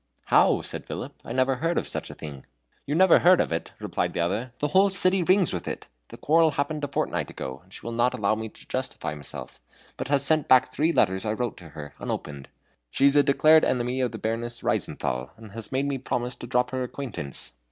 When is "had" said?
15.51-15.71